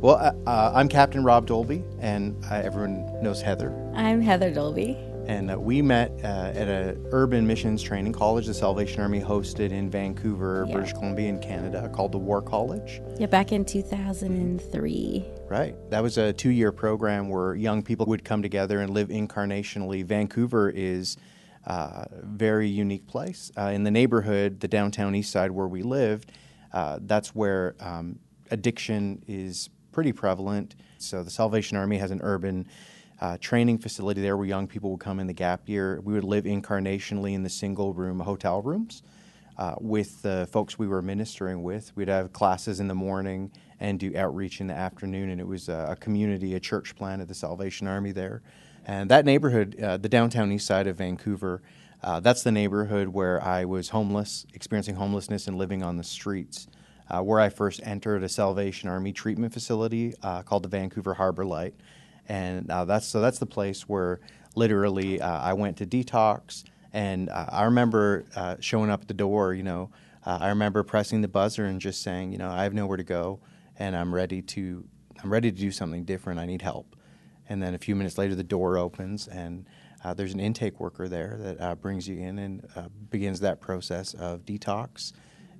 [0.00, 3.70] Well, uh, uh, I'm Captain Rob Dolby, and uh, everyone knows Heather.
[3.94, 4.96] I'm Heather Dolby.
[5.26, 9.72] And uh, we met uh, at an urban missions training college the Salvation Army hosted
[9.72, 10.72] in Vancouver, Yeah.
[10.72, 13.02] British Columbia, in Canada, called the War College.
[13.18, 15.26] Yeah, back in 2003.
[15.50, 15.76] Right.
[15.90, 20.02] That was a two year program where young people would come together and live incarnationally.
[20.02, 21.18] Vancouver is
[21.66, 23.52] uh, a very unique place.
[23.54, 26.32] Uh, in the neighborhood, the downtown east side where we lived,
[26.72, 28.18] uh, that's where um,
[28.50, 30.76] addiction is pretty prevalent.
[30.98, 32.66] So the Salvation Army has an urban
[33.20, 36.00] uh, training facility there where young people would come in the gap year.
[36.02, 39.02] We would live incarnationally in the single room hotel rooms
[39.58, 41.94] uh, with the folks we were ministering with.
[41.94, 45.68] We'd have classes in the morning and do outreach in the afternoon, and it was
[45.68, 48.42] a, a community, a church plant of the Salvation Army there.
[48.86, 51.62] And that neighborhood, uh, the downtown east side of Vancouver,
[52.02, 56.66] uh, that's the neighborhood where I was homeless, experiencing homelessness and living on the streets.
[57.10, 61.44] Uh, where I first entered a Salvation Army treatment facility uh, called the Vancouver Harbor
[61.44, 61.74] Light,
[62.28, 64.20] and uh, that's so that's the place where
[64.54, 68.24] literally uh, I went to detox, and uh, I remember
[68.60, 69.54] showing up at the door.
[69.54, 69.90] You know,
[70.24, 73.40] I remember pressing the buzzer and just saying, you know, I have nowhere to go,
[73.78, 74.84] and I'm ready to
[75.22, 76.40] I'm ready to do something different.
[76.40, 76.96] I need help.
[77.48, 79.66] And then a few minutes later, the door opens, and
[80.04, 83.60] uh, there's an intake worker there that uh, brings you in and uh, begins that
[83.60, 85.12] process of detox.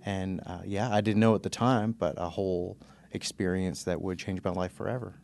[0.05, 2.79] And uh, yeah, I didn't know at the time, but a whole
[3.13, 5.21] experience that would change my life forever.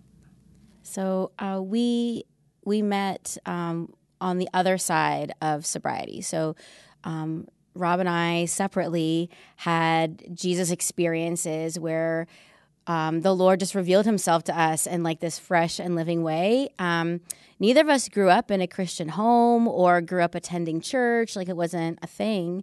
[0.83, 2.25] So uh, we
[2.65, 6.21] we met um, on the other side of sobriety.
[6.21, 6.57] So
[7.05, 12.27] um, Rob and I separately had Jesus experiences where
[12.87, 16.69] um, the Lord just revealed Himself to us in like this fresh and living way.
[16.79, 17.21] Um,
[17.59, 21.49] neither of us grew up in a Christian home or grew up attending church; like
[21.49, 22.63] it wasn't a thing.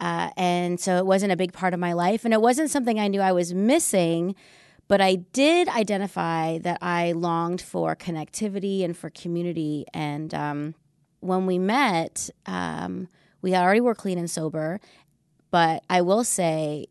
[0.00, 2.98] Uh, and so it wasn't a big part of my life, and it wasn't something
[3.00, 4.34] I knew I was missing.
[4.86, 9.84] But I did identify that I longed for connectivity and for community.
[9.92, 10.74] And um,
[11.20, 13.08] when we met, um,
[13.42, 14.80] we already were clean and sober.
[15.50, 16.86] But I will say,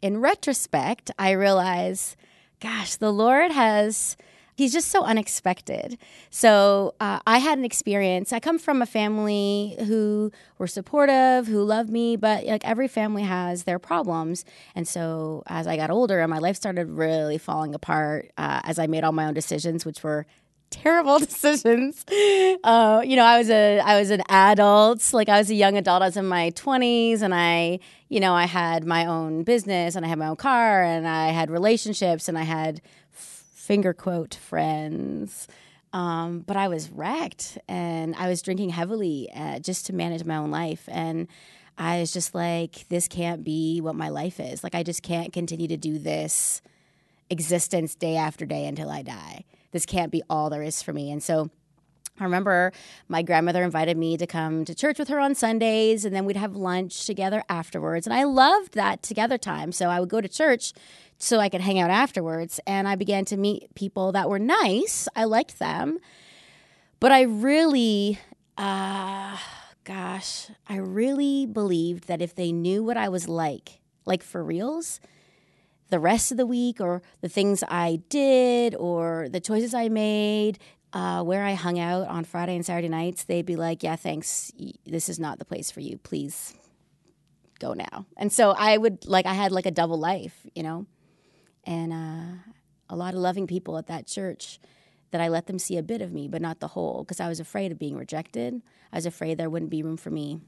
[0.00, 2.16] in retrospect, I realize,
[2.60, 4.16] gosh, the Lord has.
[4.62, 5.98] He's just so unexpected.
[6.30, 8.32] So uh, I had an experience.
[8.32, 13.24] I come from a family who were supportive, who loved me, but like every family
[13.24, 14.44] has their problems.
[14.76, 18.78] And so as I got older and my life started really falling apart, uh, as
[18.78, 20.26] I made all my own decisions, which were
[20.70, 22.04] terrible decisions.
[22.62, 25.76] Uh, you know, I was a I was an adult, like I was a young
[25.76, 26.02] adult.
[26.02, 27.78] I was in my twenties, and I,
[28.08, 31.28] you know, I had my own business, and I had my own car, and I
[31.28, 32.80] had relationships, and I had
[33.62, 35.46] finger quote friends.
[35.92, 40.36] Um, but I was wrecked, and I was drinking heavily uh, just to manage my
[40.36, 41.28] own life, and.
[41.78, 44.62] I was just like, this can't be what my life is.
[44.62, 46.60] Like, I just can't continue to do this
[47.30, 49.44] existence day after day until I die.
[49.70, 51.10] This can't be all there is for me.
[51.10, 51.50] And so
[52.20, 52.72] I remember
[53.08, 56.36] my grandmother invited me to come to church with her on Sundays, and then we'd
[56.36, 58.06] have lunch together afterwards.
[58.06, 59.72] And I loved that together time.
[59.72, 60.72] So I would go to church
[61.18, 62.60] so I could hang out afterwards.
[62.66, 65.08] And I began to meet people that were nice.
[65.16, 65.98] I liked them.
[67.00, 68.18] But I really,
[68.58, 69.36] uh,
[69.84, 75.00] gosh, I really believed that if they knew what I was like, like for reals,
[75.88, 80.58] the rest of the week or the things I did or the choices I made,
[80.92, 84.52] uh, where I hung out on Friday and Saturday nights, they'd be like, yeah, thanks.
[84.84, 85.98] This is not the place for you.
[85.98, 86.54] Please
[87.58, 88.06] go now.
[88.16, 90.86] And so I would, like, I had like a double life, you know?
[91.64, 92.52] And uh,
[92.88, 94.58] a lot of loving people at that church
[95.12, 97.28] that I let them see a bit of me, but not the whole, because I
[97.28, 98.62] was afraid of being rejected.
[98.92, 100.40] I was afraid there wouldn't be room for me.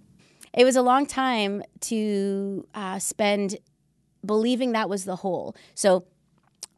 [0.53, 3.57] It was a long time to uh, spend
[4.25, 5.55] believing that was the whole.
[5.75, 6.05] So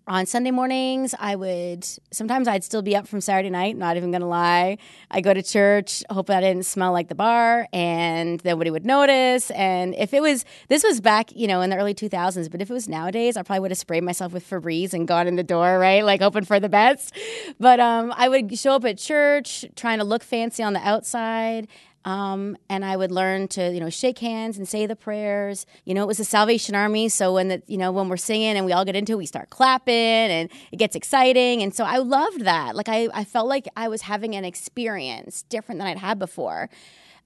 [0.09, 4.13] on Sunday mornings, I would sometimes I'd still be up from Saturday night, not even
[4.13, 4.79] gonna lie.
[5.11, 9.51] I go to church, hope I didn't smell like the bar and nobody would notice.
[9.51, 12.71] And if it was this was back, you know, in the early 2000s, but if
[12.71, 15.43] it was nowadays, I probably would have sprayed myself with Febreze and gone in the
[15.43, 16.05] door, right?
[16.05, 17.13] Like hoping for the best.
[17.59, 21.67] But um, I would show up at church trying to look fancy on the outside.
[22.07, 25.67] Um, and I would learn to, you know, shake hands and say the prayers.
[25.85, 28.57] You know, it was the Salvation Army, so when the, you know, when we're singing
[28.57, 31.63] and we all get into it, we start clapping and it gets exciting.
[31.63, 32.77] And so I loved that.
[32.77, 36.71] Like I, I felt like I was having an experience different than I'd had before,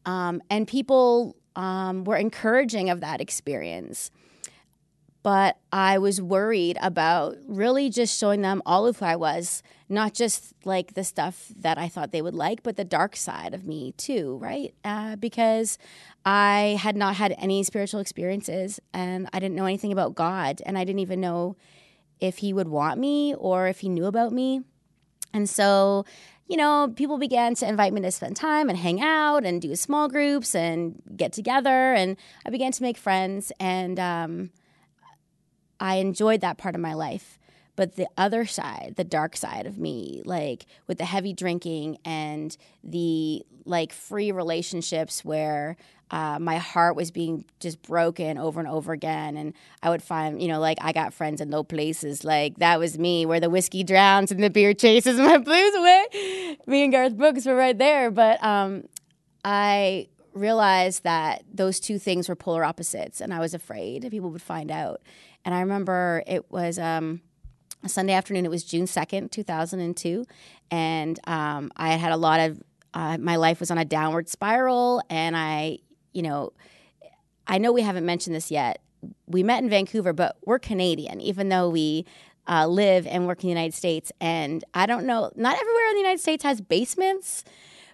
[0.06, 4.10] um, and people um, were encouraging of that experience.
[5.22, 10.14] But I was worried about really just showing them all of who I was, not
[10.14, 13.66] just like the stuff that I thought they would like, but the dark side of
[13.66, 14.74] me too, right?
[14.82, 15.76] Uh, because
[16.24, 20.78] I had not had any spiritual experiences and I didn't know anything about God and
[20.78, 21.56] I didn't even know
[22.18, 24.62] if he would want me or if he knew about me.
[25.32, 26.04] And so,
[26.46, 29.74] you know, people began to invite me to spend time and hang out and do
[29.76, 31.94] small groups and get together.
[31.94, 33.52] And I began to make friends.
[33.60, 34.50] And um,
[35.80, 37.38] I enjoyed that part of my life.
[37.76, 42.54] But the other side, the dark side of me, like with the heavy drinking and
[42.84, 45.76] the like free relationships where
[46.10, 49.36] uh, my heart was being just broken over and over again.
[49.36, 52.24] And I would find, you know, like I got friends in low places.
[52.24, 56.58] Like that was me, where the whiskey drowns and the beer chases my blues away.
[56.66, 58.10] Me and Garth Brooks were right there.
[58.10, 58.88] But um,
[59.44, 64.42] I realized that those two things were polar opposites, and I was afraid people would
[64.42, 65.00] find out.
[65.44, 66.78] And I remember it was.
[66.78, 67.22] Um,
[67.82, 68.44] a Sunday afternoon.
[68.44, 70.26] It was June 2nd, 2002.
[70.70, 72.62] And um, I had had a lot of,
[72.94, 75.02] uh, my life was on a downward spiral.
[75.08, 75.78] And I,
[76.12, 76.52] you know,
[77.46, 78.82] I know we haven't mentioned this yet.
[79.26, 82.04] We met in Vancouver, but we're Canadian, even though we
[82.48, 84.12] uh, live and work in the United States.
[84.20, 87.44] And I don't know, not everywhere in the United States has basements.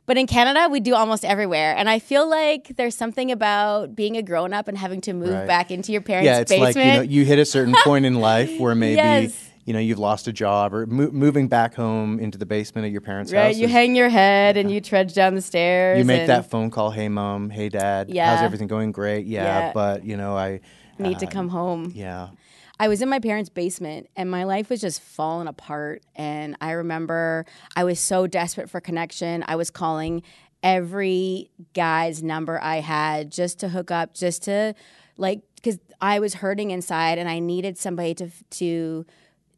[0.06, 1.74] But in Canada, we do almost everywhere.
[1.76, 5.30] And I feel like there's something about being a grown up and having to move
[5.34, 5.46] Right.
[5.46, 6.36] back into your parents' basement.
[6.36, 6.76] yeah, it's basement.
[6.76, 9.50] like you know you hit a certain point in life where maybe Yes.
[9.64, 12.92] you know you've lost a job or mo- moving back home into the basement of
[12.92, 13.46] your parents' right?
[13.48, 13.56] house.
[13.56, 15.98] You is- hang your head and you trudge down the stairs.
[15.98, 16.90] you make that phone call.
[16.92, 17.50] Hey, mom.
[17.50, 18.08] Hey, dad.
[18.08, 18.32] Yeah.
[18.36, 18.92] How's everything going?
[18.92, 19.26] Great.
[19.26, 19.72] Yeah, Yeah.
[19.74, 20.60] but you know I
[21.00, 21.92] need to uh, come home.
[21.96, 22.28] Yeah.
[22.78, 26.02] I was in my parents' basement and my life was just falling apart.
[26.14, 29.44] And I remember I was so desperate for connection.
[29.46, 30.22] I was calling
[30.62, 34.74] every guy's number I had just to hook up, just to
[35.16, 39.06] like, because I was hurting inside and I needed somebody to, to,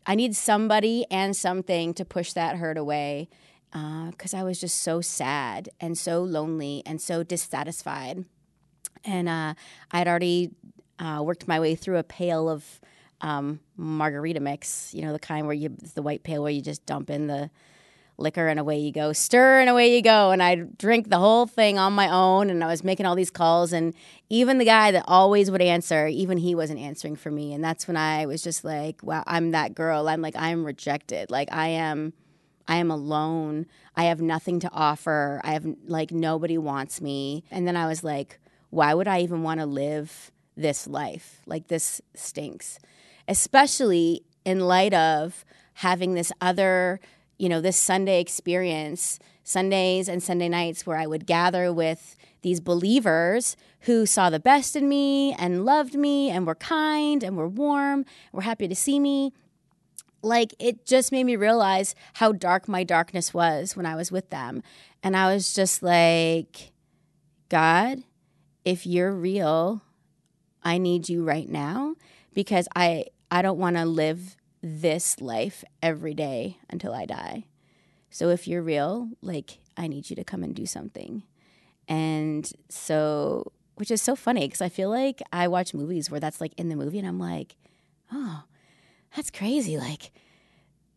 [0.07, 3.29] I need somebody and something to push that hurt away.
[3.71, 8.25] Because I was just so sad and so lonely and so dissatisfied.
[9.05, 9.55] And uh,
[9.91, 10.53] I had already
[10.99, 12.81] uh, worked my way through a pail of
[13.21, 16.85] um, margarita mix, you know, the kind where you, the white pail where you just
[16.87, 17.51] dump in the
[18.19, 20.31] liquor and away you go, stir and away you go.
[20.33, 22.51] And I drink the whole thing on my own.
[22.51, 23.73] And I was making all these calls.
[23.73, 23.95] And
[24.29, 27.55] even the guy that always would answer, even he wasn't answering for me.
[27.55, 30.09] And that's when I was just like, wow, I'm that girl.
[30.09, 31.31] I'm like, I'm rejected.
[31.31, 32.13] Like, I am.
[32.71, 33.65] I am alone.
[33.97, 35.41] I have nothing to offer.
[35.43, 37.45] I have like nobody wants me.
[37.51, 38.39] And then I was like,
[38.69, 41.41] why would I even want to live this life?
[41.47, 42.79] Like this stinks.
[43.29, 45.45] Especially in light of
[45.75, 46.99] having this other,
[47.37, 52.61] you know, this Sunday experience, Sundays and Sunday nights where I would gather with these
[52.61, 57.49] believers who saw the best in me and loved me and were kind and were
[57.49, 59.33] warm, were happy to see me
[60.23, 64.31] like it just made me realize how dark my darkness was when I was with
[64.31, 64.63] them.
[65.03, 66.73] And I was just like,
[67.49, 68.03] God,
[68.65, 69.83] if you're real,
[70.63, 71.95] I need you right now
[72.35, 77.45] because I I don't want to live this life every day until I die.
[78.11, 81.23] So if you're real, like I need you to come and do something.
[81.87, 86.41] And so which is so funny because I feel like I watch movies where that's
[86.41, 87.55] like in the movie and I'm like,
[88.13, 88.43] "Oh,
[89.15, 89.77] that's crazy.
[89.77, 90.11] Like,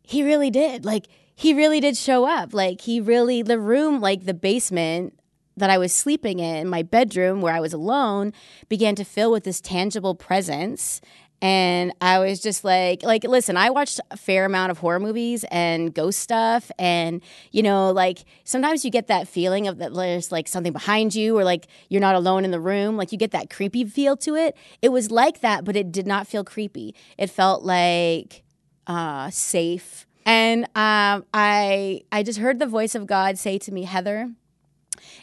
[0.03, 0.85] he really did.
[0.85, 2.53] Like, he really did show up.
[2.53, 5.17] Like, he really, the room, like the basement
[5.57, 8.33] that I was sleeping in, my bedroom where I was alone,
[8.69, 11.01] began to fill with this tangible presence.
[11.41, 15.43] And I was just like, like, listen, I watched a fair amount of horror movies
[15.49, 16.71] and ghost stuff.
[16.77, 21.15] And, you know, like sometimes you get that feeling of that there's like something behind
[21.15, 22.95] you or like you're not alone in the room.
[22.95, 24.55] Like you get that creepy feel to it.
[24.83, 26.93] It was like that, but it did not feel creepy.
[27.17, 28.43] It felt like
[28.85, 30.05] uh, safe.
[30.25, 34.29] And um, I, I just heard the voice of God say to me, Heather,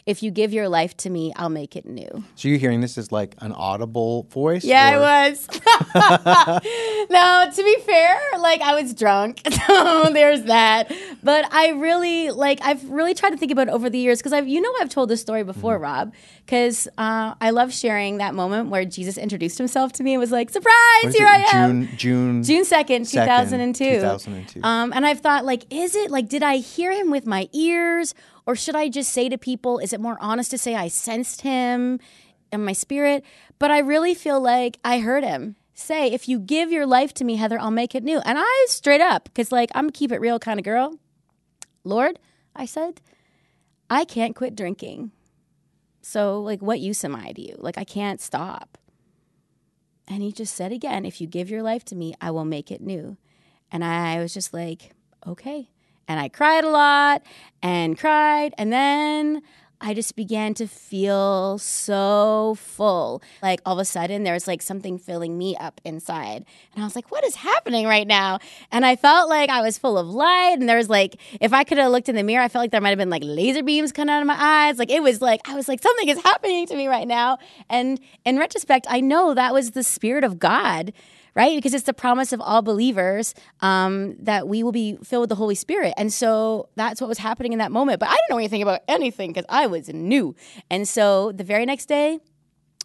[0.05, 2.23] if you give your life to me, I'll make it new.
[2.35, 4.63] So you're hearing this as like an audible voice?
[4.63, 5.47] Yeah, or- I was.
[7.09, 9.41] no, to be fair, like I was drunk.
[9.69, 10.91] So there's that.
[11.21, 14.33] But I really like I've really tried to think about it over the years because
[14.33, 15.83] I've you know I've told this story before, Mm-hmm.
[15.83, 16.13] Rob,
[16.45, 20.31] because uh, I love sharing that moment where Jesus introduced himself to me and was
[20.31, 21.29] like, "Surprise, here it?
[21.29, 23.83] I am." June June June 2nd, 2002.
[23.95, 24.61] 2002.
[24.63, 28.15] Um, and I've thought, like, is it like, did I hear him with my ears?
[28.49, 31.41] Or should I just say to people, is it more honest to say I sensed
[31.41, 31.99] him
[32.51, 33.23] in my spirit?
[33.59, 37.23] But I really feel like I heard him say, if you give your life to
[37.23, 38.17] me, Heather, I'll make it new.
[38.25, 40.97] And I straight up, because like, I'm keep it real kind of girl.
[41.83, 42.17] Lord,
[42.55, 43.01] I said,
[43.87, 45.11] I can't quit drinking.
[46.01, 47.55] So, like, what use am I to you?
[47.59, 48.79] Like, I can't stop.
[50.07, 52.71] And he just said again, if you give your life to me, I will make
[52.71, 53.15] it new.
[53.71, 54.93] And I was just like,
[55.27, 55.69] okay.
[56.09, 57.21] And I cried a lot
[57.61, 58.53] and cried.
[58.57, 59.43] And then
[59.81, 63.21] I just began to feel so full.
[63.41, 66.45] Like all of a sudden, there was like something filling me up inside.
[66.73, 68.39] And I was like, what is happening right now?
[68.71, 70.57] And I felt like I was full of light.
[70.59, 72.71] And there was like, if I could have looked in the mirror, I felt like
[72.71, 74.79] there might have been like laser beams coming out of my eyes.
[74.79, 77.37] Like it was like, I was like, something is happening to me right now.
[77.69, 80.91] And in retrospect, I know that was the Spirit of God
[81.35, 81.55] right?
[81.57, 85.35] Because it's the promise of all believers um, that we will be filled with the
[85.35, 85.93] Holy Spirit.
[85.97, 87.99] And so that's what was happening in that moment.
[87.99, 90.35] But I didn't know anything about anything because I was new.
[90.69, 92.19] And so the very next day,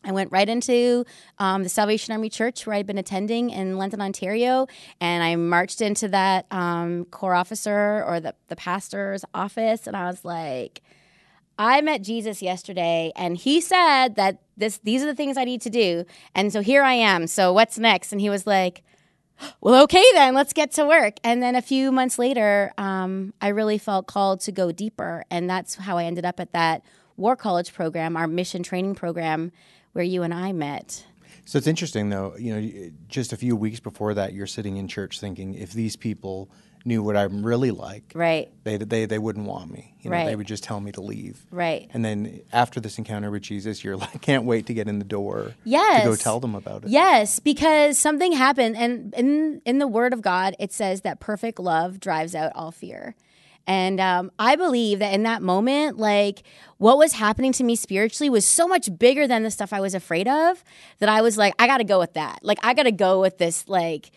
[0.06, 1.04] I went right into
[1.38, 4.66] um, the Salvation Army Church where I'd been attending in London, Ontario,
[5.00, 10.06] and I marched into that um, corps officer or the, the pastor's office, and I
[10.06, 10.82] was like,
[11.58, 15.60] I met Jesus yesterday and he said that this these are the things I need
[15.62, 16.04] to do.
[16.34, 17.26] And so here I am.
[17.26, 18.12] So what's next?
[18.12, 18.82] And he was like,
[19.60, 21.14] well, okay, then let's get to work.
[21.24, 25.24] And then a few months later, um, I really felt called to go deeper.
[25.30, 26.82] And that's how I ended up at that
[27.16, 29.52] War College program, our mission training program,
[29.92, 31.04] where you and I met.
[31.44, 34.88] So it's interesting, though, you know, just a few weeks before that, you're sitting in
[34.88, 36.48] church thinking, if these people
[36.84, 38.50] knew what I'm really like, right?
[38.64, 39.94] They they they wouldn't want me.
[40.00, 40.26] You know, right.
[40.26, 41.46] They would just tell me to leave.
[41.50, 41.90] Right.
[41.94, 45.04] And then after this encounter with Jesus, you're like, can't wait to get in the
[45.04, 45.54] door.
[45.64, 46.02] Yes.
[46.02, 46.90] To go tell them about it.
[46.90, 51.58] Yes, because something happened, and in in the Word of God, it says that perfect
[51.58, 53.14] love drives out all fear.
[53.66, 56.42] And um, I believe that in that moment, like
[56.78, 59.94] what was happening to me spiritually was so much bigger than the stuff I was
[59.94, 60.62] afraid of
[60.98, 62.40] that I was like, I got to go with that.
[62.42, 64.10] Like, I got to go with this, like,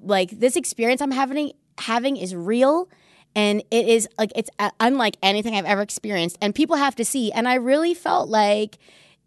[0.00, 2.88] like this experience I'm having having is real
[3.34, 7.04] and it is like it's uh, unlike anything I've ever experienced and people have to
[7.04, 8.78] see and I really felt like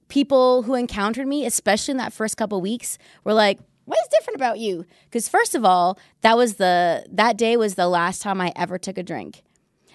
[0.09, 4.37] people who encountered me especially in that first couple weeks were like what is different
[4.37, 4.85] about you?
[5.05, 8.77] Because first of all that was the that day was the last time I ever
[8.77, 9.43] took a drink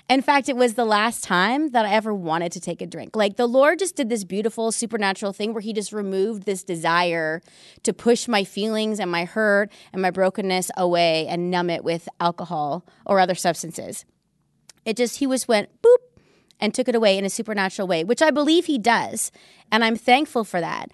[0.08, 3.14] in fact, it was the last time that I ever wanted to take a drink.
[3.14, 7.42] Like the Lord just did this beautiful supernatural thing where He just removed this desire
[7.82, 12.08] to push my feelings and my hurt and my brokenness away and numb it with
[12.20, 14.06] alcohol or other substances.
[14.84, 15.96] It just, He just went boop
[16.58, 19.30] and took it away in a supernatural way, which I believe He does.
[19.70, 20.90] And I'm thankful for that.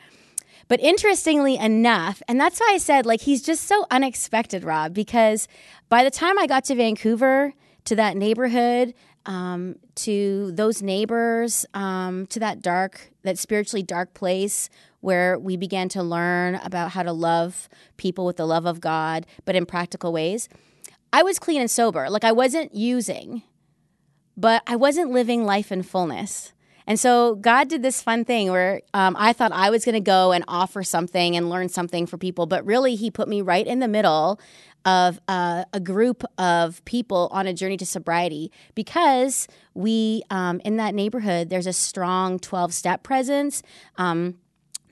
[0.66, 5.46] But interestingly enough, and that's why I said, like, he's just so unexpected, Rob, because
[5.88, 7.52] by the time I got to Vancouver,
[7.84, 8.94] to that neighborhood,
[9.26, 14.68] um, to those neighbors, um, to that dark, that spiritually dark place
[15.00, 19.26] where we began to learn about how to love people with the love of God,
[19.44, 20.48] but in practical ways.
[21.12, 22.08] I was clean and sober.
[22.08, 23.42] Like I wasn't using,
[24.36, 26.53] but I wasn't living life in fullness.
[26.86, 30.00] And so God did this fun thing where um, I thought I was going to
[30.00, 33.66] go and offer something and learn something for people, but really He put me right
[33.66, 34.38] in the middle
[34.84, 40.76] of uh, a group of people on a journey to sobriety because we um, in
[40.76, 43.62] that neighborhood there's a strong 12 step presence.
[43.96, 44.36] Um,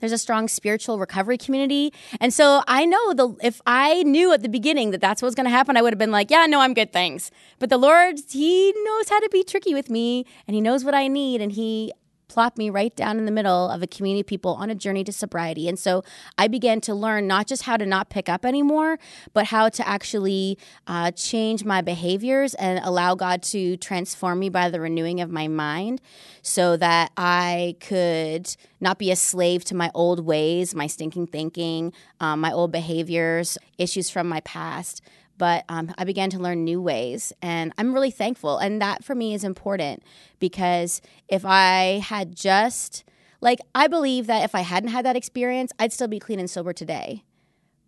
[0.03, 1.93] there's a strong spiritual recovery community.
[2.19, 5.35] And so i know the if i knew at the beginning that that's what was
[5.35, 7.31] going to happen i would have been like yeah no i'm good thanks.
[7.57, 10.93] But the lord he knows how to be tricky with me and he knows what
[10.93, 11.93] i need and he
[12.33, 15.03] plopped me right down in the middle of a community of people on a journey
[15.03, 15.69] to sobriety.
[15.69, 16.03] And so
[16.35, 18.97] I began to learn not just how to not pick up anymore,
[19.33, 24.71] but how to actually uh, change my behaviors and allow God to transform me by
[24.71, 26.01] the renewing of my mind
[26.41, 31.93] so that I could not be a slave to my old ways, my stinking thinking,
[32.19, 35.03] um, my old behaviors, issues from my past
[35.37, 37.33] but um, I began to learn new ways.
[37.41, 38.57] And I'm really thankful.
[38.57, 40.03] And that for me is important
[40.39, 43.03] because if I had just,
[43.41, 46.49] like, I believe that if I hadn't had that experience, I'd still be clean and
[46.49, 47.23] sober today.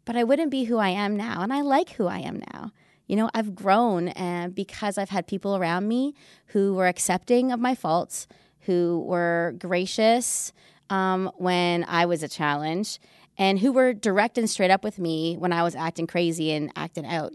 [0.06, 1.42] But I wouldn't be who I am now.
[1.42, 2.72] And I like who I am now.
[3.08, 6.16] You know, I've grown and because I've had people around me
[6.48, 8.28] who were accepting of my faults,
[8.62, 10.52] who were gracious
[10.90, 13.00] um, when I was a challenge,
[13.38, 16.72] and who were direct and straight up with me when I was acting crazy and
[16.76, 17.34] acting out.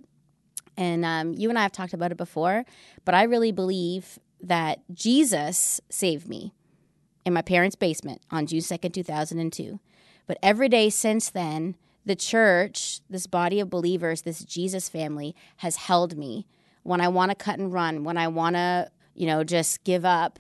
[0.77, 2.65] And um, you and I have talked about it before,
[3.05, 6.55] but I really believe that Jesus saved me
[7.25, 9.79] in my parents' basement on June 2nd, 2002.
[10.27, 11.77] But every day since then,
[12.07, 16.47] the church, this body of believers, this Jesus family has held me
[16.83, 20.05] when I want to cut and run, when I want to, you know, just give
[20.05, 20.39] up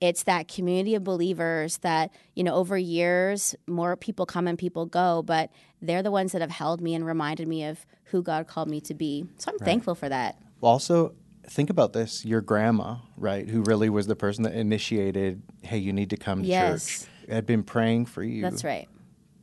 [0.00, 4.86] it's that community of believers that you know over years more people come and people
[4.86, 5.50] go but
[5.82, 8.80] they're the ones that have held me and reminded me of who god called me
[8.80, 9.64] to be so i'm right.
[9.64, 11.14] thankful for that well, also
[11.46, 15.92] think about this your grandma right who really was the person that initiated hey you
[15.92, 17.00] need to come to yes.
[17.00, 18.88] church had been praying for you that's right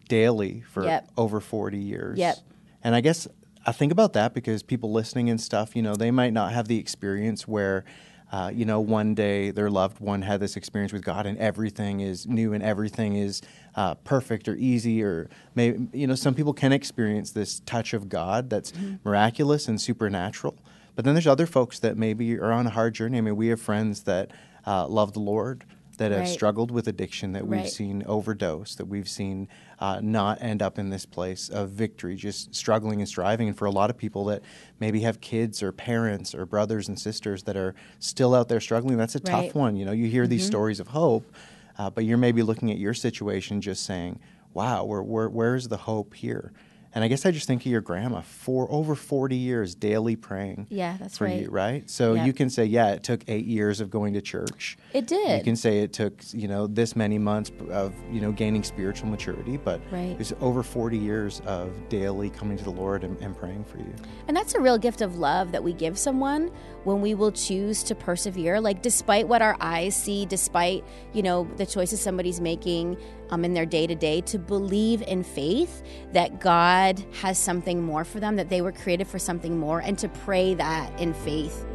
[0.10, 1.08] daily for yep.
[1.18, 2.38] over 40 years yep
[2.84, 3.28] and i guess
[3.66, 6.68] i think about that because people listening and stuff you know they might not have
[6.68, 7.84] the experience where
[8.32, 12.02] uh, you know, one day their loved one had this experience with God and everything
[12.02, 13.42] is new and everything is
[13.76, 18.10] uh, perfect or easy, or maybe, you know, some people can experience this touch of
[18.10, 18.96] God that's mm-hmm.
[19.04, 20.58] miraculous and supernatural.
[20.96, 23.20] But then there's other folks that maybe are on a hard journey.
[23.20, 24.32] I mean, we have friends that
[24.66, 25.64] uh, love the Lord,
[25.98, 26.30] that have right.
[26.30, 27.70] struggled with addiction, that we've right.
[27.70, 29.48] seen overdose, that we've seen
[29.80, 33.48] uh, not end up in this place of victory, just struggling and striving.
[33.48, 34.44] And for a lot of people that
[34.80, 38.98] maybe have kids or parents or brothers and sisters that are still out there struggling,
[38.98, 39.46] that's a right.
[39.48, 39.76] tough one.
[39.76, 40.32] You know, you hear mm-hmm.
[40.32, 41.32] these stories of hope,
[41.78, 44.20] uh, but you're maybe looking at your situation just saying,
[44.54, 46.54] wow, where, where, where's the hope here?
[46.98, 50.66] And I guess I just think of your grandma for over 40 years daily praying.
[50.72, 51.44] Yeah, that's for right.
[51.44, 51.88] you, right?
[51.88, 54.80] So you can say, yeah, it took eight years of going to church.
[54.94, 55.38] It did.
[55.38, 59.10] You can say it took, you know, this many months of, you know, gaining spiritual
[59.10, 60.10] maturity, but right.
[60.10, 63.78] it was over 40 years of daily coming to the Lord and, and praying for
[63.78, 63.94] you.
[64.28, 66.50] And that's a real gift of love that we give someone
[66.84, 68.60] when we will choose to persevere.
[68.60, 72.98] Like, despite what our eyes see, despite, you know, the choices somebody's making
[73.30, 78.04] um, in their day to day, to believe in faith that God has something more
[78.04, 81.66] for them, that they were created for something more, and to pray that in faith